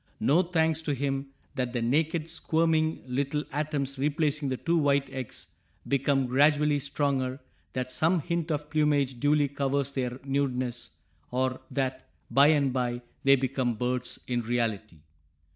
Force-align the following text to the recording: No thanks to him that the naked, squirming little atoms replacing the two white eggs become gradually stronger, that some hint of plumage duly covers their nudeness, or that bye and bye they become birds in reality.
No 0.19 0.41
thanks 0.41 0.81
to 0.81 0.95
him 0.95 1.27
that 1.53 1.73
the 1.73 1.81
naked, 1.83 2.27
squirming 2.27 3.03
little 3.05 3.43
atoms 3.51 3.99
replacing 3.99 4.49
the 4.49 4.57
two 4.57 4.79
white 4.79 5.07
eggs 5.11 5.53
become 5.87 6.25
gradually 6.25 6.79
stronger, 6.79 7.39
that 7.73 7.91
some 7.91 8.19
hint 8.19 8.49
of 8.49 8.71
plumage 8.71 9.19
duly 9.19 9.47
covers 9.47 9.91
their 9.91 10.19
nudeness, 10.23 10.89
or 11.29 11.61
that 11.69 12.09
bye 12.31 12.47
and 12.47 12.73
bye 12.73 13.03
they 13.21 13.35
become 13.35 13.75
birds 13.75 14.17
in 14.25 14.41
reality. 14.41 15.01